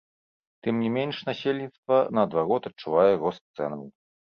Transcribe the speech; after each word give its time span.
Тым 0.67 0.79
не 0.85 0.89
менш, 0.95 1.15
насельніцтва, 1.29 2.03
наадварот, 2.19 2.63
адчувае 2.75 3.09
рост 3.23 3.43
цэнаў. 3.57 3.91